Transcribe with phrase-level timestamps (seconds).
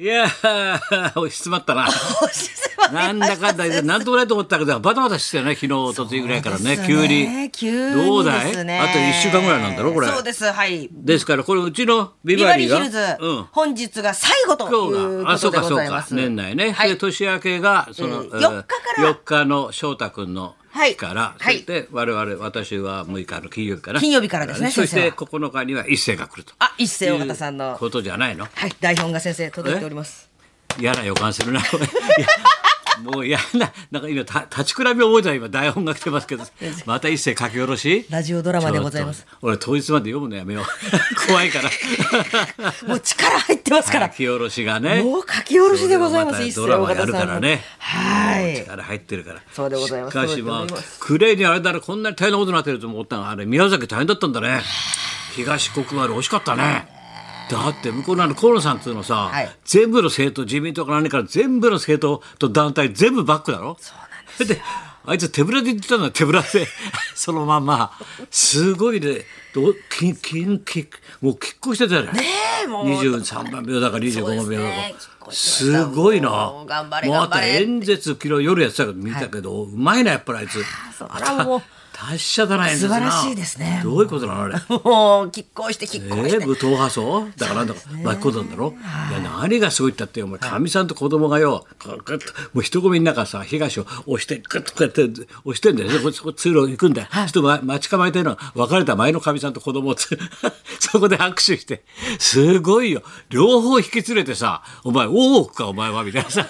[0.00, 1.88] いやー、押し詰まったな。
[2.92, 7.42] なんだかんだ言って、 なんともないと思ったけど、バタバタしてたよね、昨日、一昨日ぐらいからね、急ね。
[7.44, 7.50] に。
[7.50, 8.50] 急にどうだい？
[8.50, 10.08] あと1週間ぐらいなんだろ、これ。
[10.08, 10.88] そうですはい。
[10.92, 12.78] ですから、これ、うちのビビババリーが。
[12.78, 13.46] ヒルズ、うん。
[13.52, 16.72] 本日が最後と今日が、あ、いうことでそうか、そうかございま、す年内ね。
[16.72, 16.88] はい。
[16.90, 19.10] で、年明けが、その、えー4日から。
[19.10, 21.54] 4日の翔太くんの日から、はい。
[21.54, 24.00] そして、我々、私は6日の金曜日から。
[24.00, 26.52] 金曜日からですねそして、先9日には一斉が来ると。
[26.58, 27.76] あ一世尾形さんの。
[27.78, 28.46] ことじゃないの？
[28.54, 28.72] はい。
[28.80, 30.28] 台本が先生届いております。
[30.78, 31.60] 嫌な予感するな。
[33.02, 36.44] もう嫌な、なんか今、た立ち比べ覚えたら今台本が来てますけど、
[36.86, 38.06] また一世書き下ろし？
[38.10, 40.64] ラジオドラマでございます俺当日まで読むのやめよう。
[41.28, 41.70] 怖いから。
[42.88, 45.02] もう力入ってますから書き下ろしがね。
[45.02, 47.64] もう書き下ろしでございます一世ドラマやるからね。
[47.78, 49.40] はい力入ってるから。
[49.52, 54.60] そうでございますしかしまあクレーにあれだね、こんなに大変なことになってると思ったが、あれ、宮崎大変だったんだね。
[55.34, 56.97] 東国原惜しかったね。
[57.50, 59.50] だって向こうのあの河野さんっていうのさ、はい。
[59.64, 63.76] 全部の政党自民党から何から全部の政党と団体全部バックだろ？
[63.80, 64.62] そうなんで
[65.06, 66.66] あいつ手ぶらで言ってたんだ手ぶらで。
[67.14, 67.92] そのまんま。
[68.30, 69.24] すごいね。
[69.54, 70.88] どききき
[71.22, 72.22] もう拮抗してたよね
[72.64, 72.86] えもう。
[72.86, 74.72] 23番秒だか25番秒だか、
[75.30, 76.28] そうすごいな。
[76.28, 80.62] もうあと演説昨日夜やってたけど見たけど、うまいなやっぱりあいつ。
[81.08, 81.62] あらもう
[82.00, 83.80] 達者だな素晴らしいですね。
[83.82, 84.54] どういうことなのあれ。
[84.70, 88.74] もう拮抗して拮え抗して、ー、武闘派層だからなんだか巻き込んだんだろ、
[89.10, 91.66] い、や何がすごいったってお前かみさんと子供がよ。
[91.80, 92.32] グッと。
[92.54, 95.02] もう人混みの中さ東を押してグッとこうやって
[95.44, 95.98] 押してんだよね。
[95.98, 100.16] こそこ通路行くんだよ、はい、と待ち構えてるのは別れた前のかみさんと子供をつ
[100.78, 101.82] そこで握手して。
[102.20, 103.02] すごいよ。
[103.28, 106.46] 両方引き連れてさ「お前大奥かお前は」みたいなさ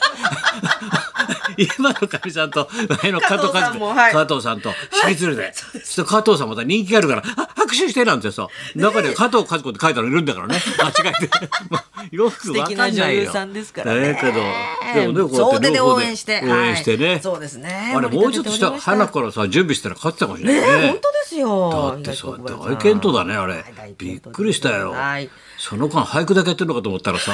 [1.59, 2.69] 今のかみさんと
[3.03, 4.13] 前の加藤加藤さんもはい。
[4.13, 4.71] 加藤さんと。
[5.09, 5.53] 引き連れて、
[5.85, 10.61] そして加藤さんまた人気があるから「あ握手して」なんてさ中には加藤和子って書いたのいるんだからね。
[10.79, 11.31] 間違えて。
[11.71, 11.79] も
[12.13, 12.91] うよくわかんないよ。
[12.91, 14.13] 素敵な女優さんですからね。
[14.13, 16.43] だけどでもねこうやって応援して。
[16.45, 17.95] 応援してね、はいそうですね。
[17.97, 20.89] あれもうちょっとした花からさ準備したら勝ってたかもしれねないね。
[20.89, 21.93] 本当ですよ。
[21.95, 23.65] だってさ大健闘だねあれ。
[23.77, 25.29] 大びっくりしたよ、はい。
[25.59, 27.33] その間俳句だけやってるのかと思ったらさ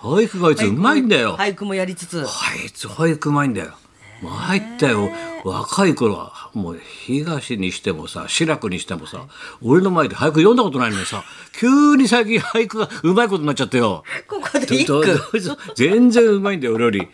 [0.00, 3.74] 俳句があいつうまいんだよ、俳句もやりつつあいつ俳句うまいんだよ。
[4.22, 5.10] 参ったよ
[5.44, 9.26] 若い頃はもう東にしてもさ志らくにしてもさ
[9.62, 14.04] 俺の前で俳句読んだことないのにさ急に最近俳句がうまいことになっちゃってよ。
[14.28, 15.18] ここで一ど句
[15.74, 17.08] 全然うまいんだよ俺より。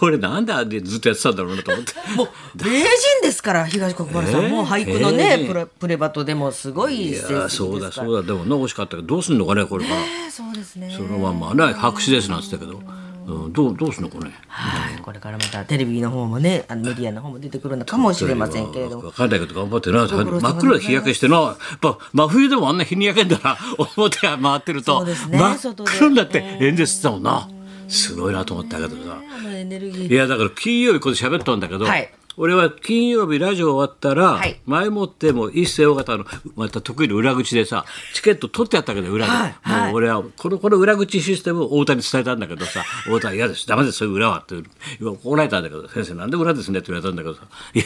[0.00, 1.92] 俺なんであれずっとやってたんだろうなと思って。
[2.16, 2.28] もう
[2.64, 2.86] 名人
[3.22, 4.50] ですから東国原さん、えー？
[4.50, 8.22] もう俳句のね、えープレプレバトでもすごいいや成績ですそうだそうだ。
[8.22, 10.00] でもね惜しかったけどどうすんのかねこれから。
[10.00, 10.92] えーそうですね。
[10.94, 12.80] そのまんまね白紙ですなんつったけど、
[13.26, 14.32] うん、どうどうすんのかね。
[14.48, 19.02] はいこれからまたテレビの方もねあのメディアの方も出てくるのかもしれませんけれども。
[19.02, 23.58] 分かんないけど頑張ってな真っ黒で日焼けしてなやっぱ真冬でもあんな日に焼けんだな
[23.96, 27.48] 表が回ってると、真っ黒になって演説してたもんな。
[27.88, 30.12] すごいなと思ったけどさあのエネルギー。
[30.12, 34.60] いやだから金曜日これ喋ったんだけど、はい俺は金曜日ラジオ終わったら、はい。
[34.66, 39.86] 前もってもう一世尾形のまた得意の裏口でさチケット取ってあったけど裏で、はいはい。
[39.86, 43.66] もう俺はこのこの裏口システムを太田に伝えたんだけどさ太田は嫌です。
[43.66, 43.98] ダメです。
[43.98, 44.40] そういう裏は。
[44.40, 44.54] って
[45.02, 46.80] 怒られたんだけど先生なんで裏ですね？
[46.80, 47.42] って言われたんだけどさ。
[47.74, 47.78] い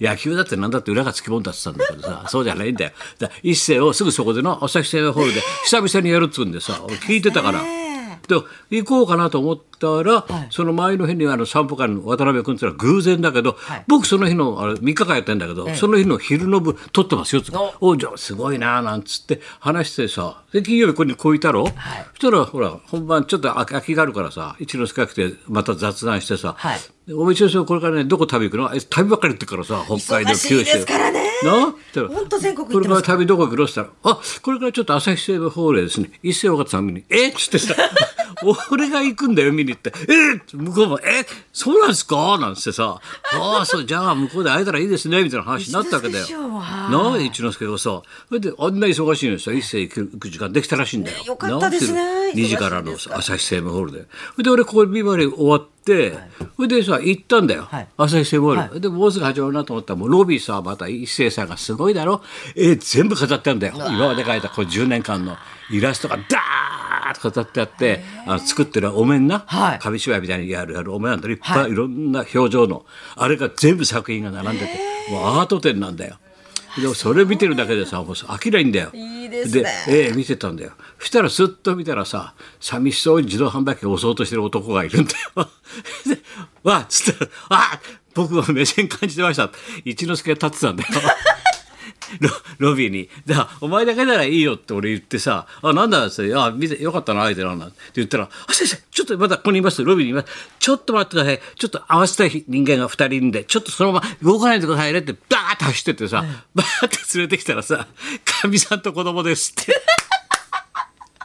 [0.00, 2.28] や野球だってなんだって裏がつきもんだって言ったんだけどさ。
[2.28, 2.92] そうじゃないんだよ。
[3.18, 7.83] だ一世をすぐそこでの朝日生命ホールで久々にやるっつうんでさ俺聞いてたから。
[8.26, 8.36] で
[8.70, 13.84] 行こうかなと思ったら、その前の日にあの散歩会の渡辺君っていうのは偶然だけど、はい。
[13.86, 17.52] 僕その日のあれ3日間やってんだけど、その日の昼の部撮ってますよって。
[17.80, 26.56] おおじゃあすごいななんつって話してさで金曜日ここにこういたろ、そしたらほら本番ちょっと空空きがあるからさ一之輔来てまた雑談してさ、
[27.06, 28.70] はいでお前一之輔これからねどこ旅行くの？
[28.74, 31.22] え旅ばっかり行ってるからさ北海道九州ですからね。
[31.42, 31.74] な？
[32.08, 33.18] ほんと全国行これからってますから。
[33.18, 33.64] 旅どこ行くの？
[33.64, 36.10] って言ったら「あこれからちょっと朝日生命ホールでですね。
[36.22, 37.04] 一世尾形さん見に。
[37.10, 37.28] え？
[37.28, 37.74] っ?」つってさ
[38.70, 40.36] 「俺が行くんだよ見に行って「え？
[40.36, 41.26] っ?」向こうも「え？
[41.52, 42.98] そうなんですか?」なんつってさ
[43.38, 46.26] 「ああそうじゃあ向こうで会えたらいいですね」みたいな話になったわけだよ。
[46.48, 47.12] な？
[47.12, 51.18] あ一之輔がさそれであんな忙しいのにさ一世行く時間できたらしいんだよ。
[51.18, 54.06] ねよかったですね2時からの朝日生命ホールで。
[54.32, 56.12] それで俺ここビバリー終わって、
[56.56, 57.88] それでさ行ったんだよ、はい。
[57.96, 62.22] 朝日生命ホール、でもうすぐ始まるなと思ったらもうロビーさまた一星さんがすごいだろ？
[62.56, 63.74] え全部飾ってあるんだよ。
[63.76, 65.36] 今まで描いたこれ10年間の
[65.70, 69.78] イラストがダーッと飾ってあってあの作ってるお面な、はい。
[69.78, 72.84] 紙芝居みたいにやるやるお面なんだよいっぱいい、ろんな表情の
[73.16, 74.72] あれが全部作品が並んでて
[75.10, 76.16] もうアート展なんだよ。
[76.80, 78.90] でもそれ見てるだけでさもう飽きないんだよ。
[78.92, 80.72] いいですねええ見てたんだよ。
[80.98, 85.48] そしたらすっと見たらさ寂しそうに自動販売機を押そうとしてる男がいるんだよ。
[86.06, 86.18] で
[86.62, 87.80] わっつったら「あ
[88.14, 89.50] 僕は目線感じてました」
[89.84, 90.88] 一之輔が立ってたんだよ。
[92.20, 99.84] ロロビーに「だからお前だけならいいよ」って俺言ってさ「あなんだ」って「あ見てよかったな相手なんだ」って言ったら「あ先生ちょっとまだここにいます。
[99.84, 100.26] ロビーにいます。
[100.58, 101.40] ちょっと待ってください。
[101.58, 106.24] ちょっと合わせたい人間が2人いるんでちょっとそのまま動かないでくださいね」ってバーッて走ってってさ、
[106.54, 107.86] バーッて連れてきたらさ
[108.24, 109.74] 「かみさんと子供です」って。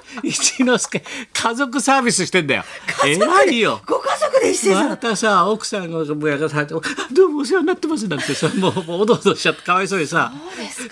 [0.23, 1.03] 一之輔
[1.33, 2.63] 家族サービスしてんだよ。
[3.05, 3.81] 偉いよ。
[3.85, 6.73] ご家族で一斉さんまたさ奥さんがぼやかされて
[7.11, 10.31] 「どうもお世話になってます」なんてさもうおどおどしちゃってかわいそうにさ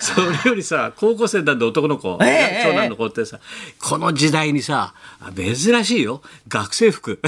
[0.00, 3.38] それよりさ高校生なんで男の子、ええ長男の子ってさ
[3.78, 4.94] この時代にさ
[5.34, 6.22] 珍しいよ。
[6.48, 7.20] 学生服、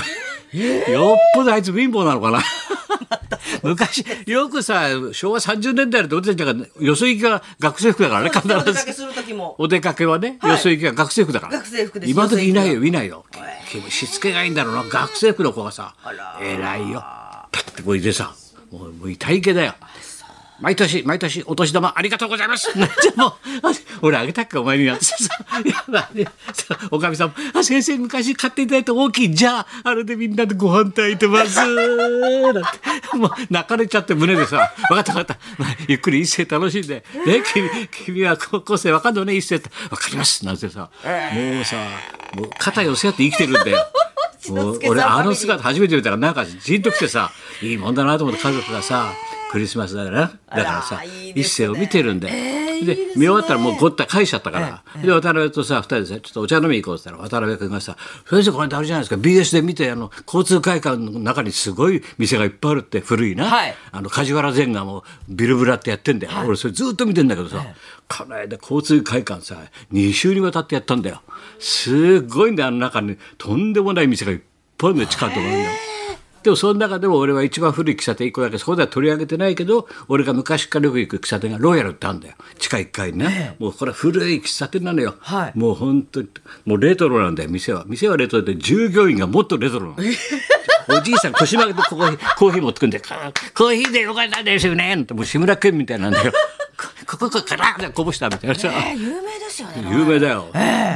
[0.53, 2.43] よっぽどあいつ貧乏なのかな。
[3.63, 9.07] 昔よくさ昭和30年代の俺たちがよそ行きが学生服だからね必ず。
[9.59, 11.59] お出かけはね、はいよそ行きが学生服だから。
[11.59, 13.25] 学生服です今時いないよ、いないよ。
[13.89, 14.85] しつけがいいんだろうな。
[14.85, 15.95] 学生服の子がさ、
[16.41, 17.01] 偉いよ。
[17.01, 18.35] パッてこういてさ、
[18.71, 19.75] もうもう痛いけだよ。
[20.61, 22.71] 毎年、毎年、お年玉ありがとうございます。
[22.77, 22.87] じゃ
[23.17, 23.73] あもう、あ
[24.03, 24.99] 俺あげたっけ、お前に やっ
[26.91, 31.57] おかみさんも、あ、先生昔買っていただいた大きい、じゃあ、あれでみんなでご飯炊いてます。
[31.57, 35.39] なんて、もう泣かれちゃって胸でさ、分かった分かった。
[35.59, 37.71] まあゆっくり一世楽しんで、ね、君、
[38.05, 40.45] 君は高校生分かんのね、一世って、分かります。
[40.45, 40.91] なんてさ、
[41.33, 41.77] もうさ、
[42.35, 43.87] もう肩寄せ合って生きてるんだよ。
[44.89, 47.31] 俺あの姿初めて見たからなんかじんときてさ
[47.63, 49.13] いいもんだなと思って家族がさ
[49.51, 51.03] クリスマスだからだからさ
[51.35, 57.97] 一世を見てるんで、でえーいいで見終わったらもうごった返しちゃったから、で渡辺とさ二人でさちょっとお茶飲み行こうって言ったら渡辺君がさ
[58.31, 63.75] 「先生これあれじゃないですか？BS で見てあの交通会館の中にすごい店がいっぱいあるって古いな、はい。
[63.91, 67.65] あの梶原善がもうビルブラってやってんだよ、俺それずっと見てんだけどさ、
[68.09, 69.57] この間交通会館さ
[69.93, 71.23] 2週にわたってやったんだよ。
[71.59, 73.19] すっごいんだよあの中に。
[73.37, 74.39] とんでもない店がいっ
[74.79, 76.00] ぱいあるんだよ近いところに。
[76.43, 82.35] でもその中でも俺は一番古い喫茶店1個だけそこでは取り上げてないけど俺が昔からよく行く喫茶店がロイヤルってあるんだよ。
[82.59, 85.59] 地下1階にね、もうこれは古い喫茶店なのよ、はい。
[85.59, 86.29] もう本当に
[86.65, 87.85] もうレトロなんだよ店は。
[87.87, 90.05] 店はレトロで従業員がもっとレトロなの。
[90.89, 94.95] おじいさん腰曲げてここにコーヒー持ってくんでかコーヒーでよかったですよね。
[94.95, 96.33] ってもう志村けんみたいなんだよ
[97.11, 100.47] こここからこぼしたみたいなさ、えー有名ですよね有名だよ、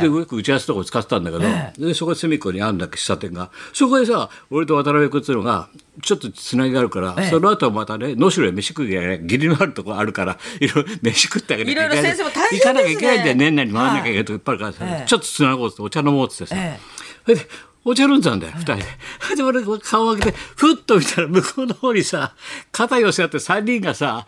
[0.00, 5.68] でよく打ち合わせとか使ってたんだけど、でそこ隅っこにあるんだ喫茶店がそこでさ俺と渡辺君っていうのが
[6.02, 16.78] ちょっとつなぎがあるから、その後またね能代へ飯食うや義理のあるとこあるからいろいろ飯食ってあげなきゃいけない行かなきゃいけないんだよ年内に回らなきゃいけないとこいっぱいあるからさ、ちょっとつなごうってお茶飲もうってってさ、え
[17.24, 17.46] それで
[17.84, 18.84] お茶飲んでたんだよ、二人で。
[19.36, 22.34] で、俺、顔を開けて、ふっと見たら、向こうの方にさ、
[22.72, 24.26] 肩寄せ合って三人がさ、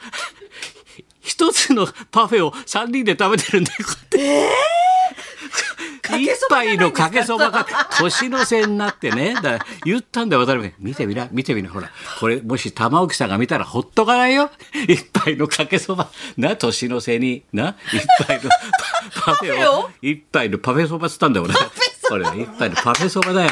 [1.26, 4.50] 一つのパフェを三人で食べてるんだよ、こうやって。
[6.18, 7.66] 一杯のかけそばが
[7.98, 9.34] 年の瀬になってね。
[9.42, 10.72] だ言ったんだよ渡辺。
[10.78, 11.68] 見てみな見てみな。
[11.70, 11.90] ほら
[12.20, 14.50] これもし玉置さんが見たらほっとかないよ。
[14.88, 16.08] 一杯のかけそば。
[16.36, 17.76] な年の瀬にな。
[17.92, 18.48] 一杯の
[19.14, 19.90] パパフェを？
[20.00, 21.54] 一杯のパフェそばっつったんだよ俺。
[22.08, 23.50] これは一杯のパフェそばだよ。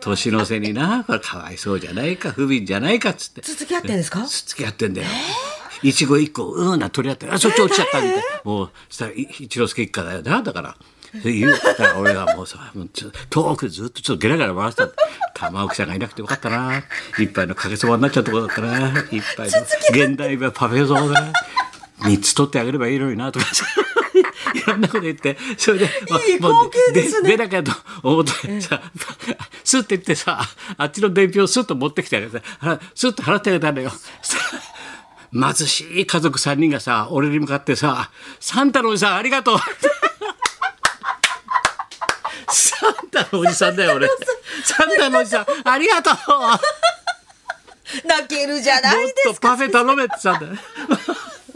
[0.00, 1.04] 年の瀬にな。
[1.04, 3.40] これかわいそうじゃないか不憫じゃないかっつって。
[3.40, 4.22] 続き合ってんですか？
[4.26, 5.08] つつき合ってんだよ。
[5.08, 5.10] い
[5.92, 8.16] ちご一個うんな取り合ってあそっち落ちちゃったみたい。
[8.16, 10.76] な、もうそしたらい一之輔一家だよなだから。
[11.22, 14.90] 言うだから俺はもうさもうちょ遠くでずっとちょっとゲラゲラ回してた。
[15.34, 16.82] 玉置さんがいなくてよかったな。
[17.18, 18.88] 一杯のかけそばになっちゃうとこだったな。
[19.10, 19.60] 一杯の
[19.90, 21.32] 現代はパフェそばだな。
[22.04, 23.46] 三つ取ってあげればいいのになとか。
[23.54, 23.64] さ
[24.54, 25.36] いろんなこと言って。
[25.56, 25.90] それでいい
[26.36, 27.30] 光景ですね。
[27.30, 27.72] 出なきゃと
[28.02, 28.80] 思ってさ、
[29.64, 30.40] スッて言ってさ
[30.76, 33.92] あっちの伝票をスッと持ってきてあげてさスッと払ってあげたんだよ。
[35.34, 39.58] 貧しい家族3人がさ俺に向かってさ「サンタのおじさんありがとう」
[42.48, 44.08] サンタのおじさんだよ俺。
[44.64, 46.14] サンタのおじさんありがとう。
[48.06, 49.56] 泣けるじゃなもっいですか。
[49.56, 50.58] とパフェ頼めって言ったんだよ。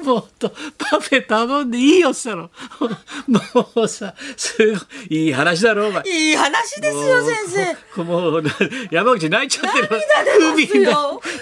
[0.08, 2.88] もっとパフェ頼んでいいよって言った
[3.28, 3.40] の。
[3.74, 4.76] もうさ、すご
[5.10, 6.02] いいい話だろ、お前。
[6.06, 8.44] いい話ですよ先生もう
[8.90, 9.88] 山口泣いちゃってる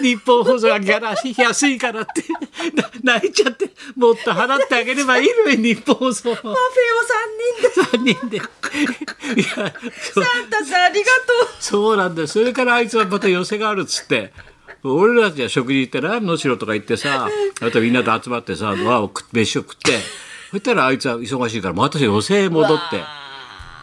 [0.00, 2.24] 日本放送がギャラ安いからって
[3.02, 6.54] な泣いちゃってもっと払ってあげればいいのに日本放送パフェを
[7.84, 9.72] 三人で3人でいやサン
[10.50, 14.32] タさんありがとうそうなんだよそれからあいつはまた寄せがあるっつって
[14.94, 17.28] 俺らたちは食事行ってな能代とか行ってさ
[17.60, 19.92] あとみんなと集まってさわ飯を食って
[20.50, 23.15] そしたらあいつは忙しいからまた寄席へ戻って。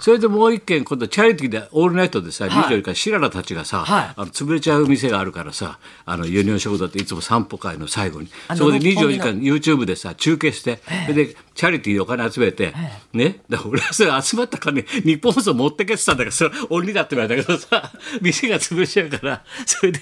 [0.03, 4.13] それでもう一軒今度チャリティーでオールナイトでさ、24時間シララたちがさ、はい。
[4.17, 8.27] あの潰れちゃう店があるからさあのユニオン食堂っていつも散歩会の最後に。
[8.57, 12.73] そこで24六本木の時間 YouTube でさ中継して、それでチャリティーでお金集めて、
[13.13, 13.39] ね。
[13.47, 20.01] だから俺はそれ集まった金日本放送持ってけってたんだけどそれ鬼だって言われたけどさ店が潰れちゃうからそれで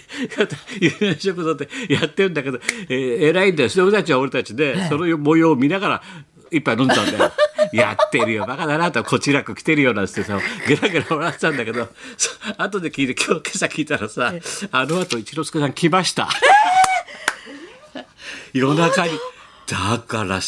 [0.79, 3.69] ユニオン食堂ってやってるんだけど、えー偉いんだよ。
[3.69, 6.01] それ俺たちは俺たちで、その模様を見ながら
[6.49, 7.31] 一杯飲んでたんだよ。
[7.71, 8.45] やってるよ。
[8.45, 11.87] バカだなとこちらく来てるよなんてさゲラゲラ笑ってたんだけど。
[12.17, 14.33] そ後で聞いて今日今朝聞いたらさ
[14.71, 16.29] あの後一之輔さん来ました。
[18.53, 19.13] 夜中に。
[19.67, 20.39] だから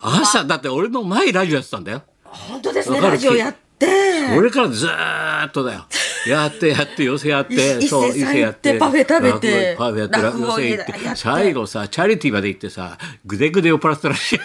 [0.00, 2.02] 朝だって俺の前ラジオやってたんだよ。
[2.24, 3.88] 本当ですねラジオやって。
[4.36, 5.86] 俺からずーっとだよ。
[6.26, 10.92] やってやって寄せやっていそう伊勢やってパフェ食べてパフェやって落語寄せ行って。
[10.92, 10.98] て。
[11.16, 14.42] 最後さチャリティーまで行ってさぐでぐで酔っ払ってたらしいよ。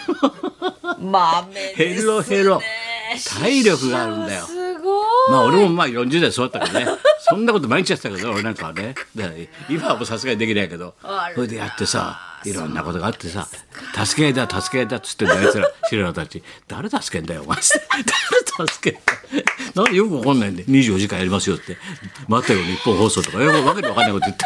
[0.98, 1.94] 豆ですね。
[1.94, 2.60] ヘロヘロ。
[3.40, 4.46] 体力があるんだよ。
[4.46, 5.30] すごい。
[5.30, 6.86] まあ俺もまあ40代そうだったけどね。
[7.20, 8.94] そんなこと毎日やってたけど俺なんかはね
[9.68, 10.94] 今はもうさすがにできないけど。
[11.34, 13.48] それでやってさいろんなことがあってさ
[14.04, 17.58] 「助け合いだ助け合いだ」っつってんだよあいつら白野たち「誰助けんだよお前」
[18.58, 19.18] 誰助けんだよ。
[19.74, 21.76] なんでよくわかんないんで24時間やりますよって
[22.28, 23.42] 「待ってろ日本放送」とか。
[23.42, 24.44] よくわけでわかんないこと言って。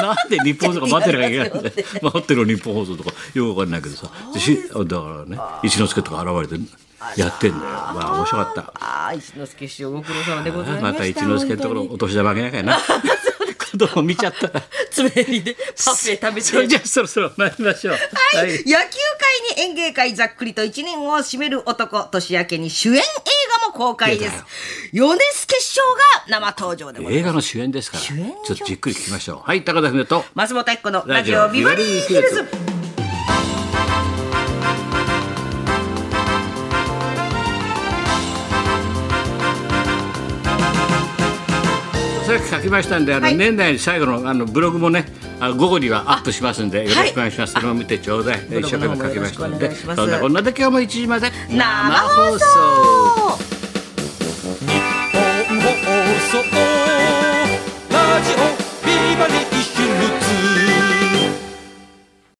[0.00, 1.74] なんで日本放送が待ってなきゃいけないんだよ。
[2.02, 3.10] 待ってろ日本放送とか。
[3.34, 4.06] よくわかんないけどさ。
[4.06, 6.62] だからね一之輔とか現れて
[7.16, 7.62] やってんだよ。
[7.64, 8.60] まあ面白かった。
[8.78, 10.92] ああ一之輔師匠ご苦労様でございました。
[10.92, 12.78] また一之輔のところお年玉あげなきゃな
[13.70, 14.62] 子供見ちゃったら。
[14.90, 16.40] 爪入りでパフェ食べて。
[16.46, 17.94] それじゃあそろそろ参りましょう。
[17.94, 17.98] は
[18.42, 18.76] 野球界
[19.56, 23.00] に演芸界ざっくりと一年を締める男年明けに主演映
[23.62, 24.44] 画も公開です。
[24.92, 25.96] 米津決勝
[26.28, 27.18] が生登場でございます。
[27.18, 28.02] 映画の主演ですから。
[28.02, 29.48] ちょっとじっくり聞きましょう。
[29.48, 30.24] はい高田文と。
[30.34, 32.79] 松本明子のラジオビバリーヒルズ
[42.30, 43.36] さっき書きましたんであの、はい。
[43.36, 45.04] 年内最後のあのブログもね
[45.56, 48.40] 午後にはアップしますんでよろしくお願いします、それも見てちょうだい。
[48.60, 51.64] 一生懸命書きましたんでそんなこんなで今日も1時まで生
[51.96, 53.49] 放送。
[53.49, 53.49] 日